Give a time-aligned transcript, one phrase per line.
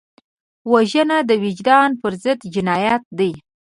[0.71, 3.31] وژنه د وجدان پر ضد جنایت دی